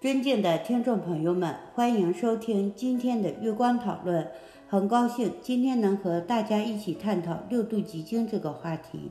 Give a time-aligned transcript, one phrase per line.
[0.00, 4.26] 尊敬的听众朋友们，欢迎收听今天的月光讨论。
[4.66, 9.10] 很高兴今天能和大家一起探讨六度集经这个话题。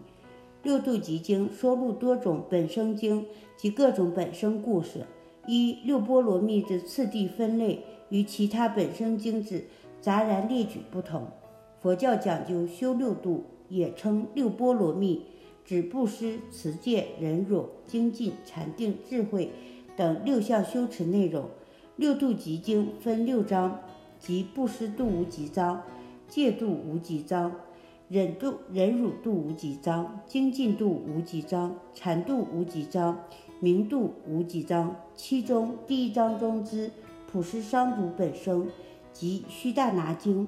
[0.64, 3.24] 六度集经收录多种本生经
[3.56, 5.06] 及各种本生故事。
[5.46, 9.66] 一六波罗蜜之次第分类与其他本生经之
[10.02, 11.28] 杂然列举不同。
[11.80, 15.22] 佛教讲究修六度，也称六波罗蜜，
[15.64, 19.52] 指布施、持戒、忍辱、精进、禅定、智慧。
[20.00, 21.50] 等六项修持内容，
[21.98, 23.82] 六度集经分六章，
[24.18, 25.82] 即布施度无极章、
[26.26, 27.52] 戒度无极章、
[28.08, 33.20] 忍度忍辱度无极章、精进度无极章、禅度无极章、
[33.60, 34.96] 明度无极章。
[35.18, 36.90] 其中第一章中之
[37.30, 38.70] 普施商主本生
[39.12, 40.48] 及须大拿经，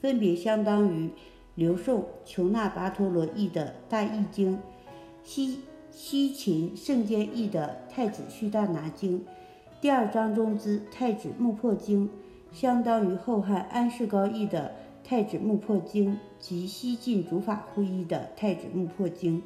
[0.00, 1.10] 分别相当于
[1.56, 4.60] 刘宋琼那跋陀罗译的大译经，
[5.24, 5.58] 西。
[5.94, 9.20] 西秦圣坚译的《太子须大拿经》，
[9.78, 12.08] 第二章中之《太子木破经》，
[12.50, 14.72] 相当于后汉安世高译的
[15.06, 19.40] 《太子木破经》及西晋竺法护译的《太子木破经》。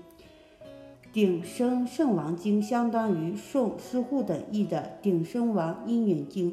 [1.13, 6.53] 鼎生圣王经相当于宋师护等译的《鼎生王因缘经》。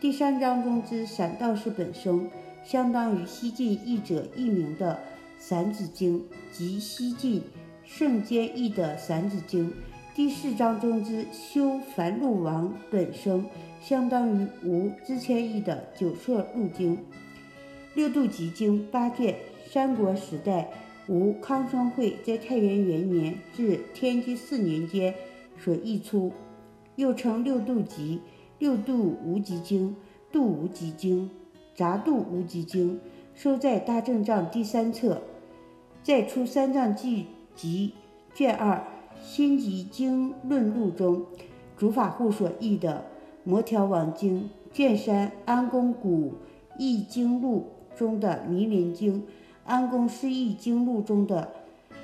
[0.00, 2.30] 第三章中之散道士本生，
[2.64, 4.94] 相当于西晋译者译名的
[5.38, 6.20] 《散子经》
[6.50, 7.42] 及西晋。
[7.86, 9.70] 圣坚译的《散子经》
[10.12, 13.46] 第四章中之修凡路王本生，
[13.80, 16.96] 相当于吴之谦译的《九色鹿经》。
[17.94, 19.36] 六度集经八卷，
[19.70, 20.68] 三国时代
[21.06, 25.14] 吴康生会在太元元年至天机四年间
[25.56, 26.32] 所译出，
[26.96, 28.20] 又称六度集、
[28.58, 29.94] 六度无极经、
[30.32, 31.30] 度无极经、
[31.72, 32.98] 杂度无极经，
[33.36, 35.22] 收在大正藏第三册，
[36.02, 37.26] 在出三藏记。
[37.56, 37.94] 及
[38.34, 38.74] 卷二
[39.20, 41.24] 《心集经论录》中，
[41.76, 42.98] 竺法护所译的
[43.42, 44.42] 《摩条王经》；
[44.72, 46.34] 卷三《安公古
[46.78, 47.66] 译经录》
[47.98, 49.22] 中的《弥连经》；
[49.64, 51.50] 安公释义经录中的《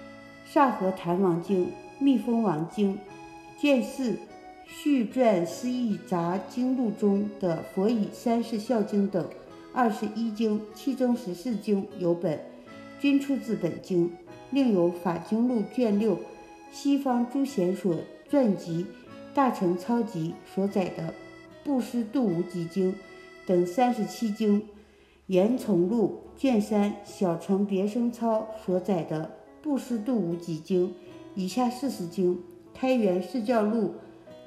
[0.50, 1.66] 萨和坛王经》
[2.00, 2.94] 《密封王经》；
[3.60, 4.12] 卷四
[4.66, 9.25] 《续传释义杂经录》中的《佛以三世孝经》等
[9.75, 12.41] 二十一经，其中十四经有本，
[12.99, 14.10] 均出自本经。
[14.52, 16.18] 另有《法经录》卷六，
[16.70, 17.96] 西方诸贤所
[18.30, 18.84] 撰集
[19.34, 21.08] 《大乘抄集》所载的
[21.64, 22.92] 《布施度无极经》
[23.46, 24.60] 等三十七经，
[25.28, 29.24] 《严从录》卷三小乘别生抄所载的
[29.64, 30.88] 《布施度无极经》
[31.34, 32.34] 以下四十经，
[32.74, 33.94] 《开元释教录》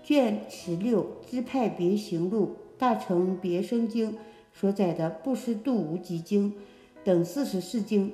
[0.07, 4.15] 卷十六支派别行录》大乘别生经
[4.53, 6.51] 所载的《布施度无极经》
[7.03, 8.13] 等四十四经。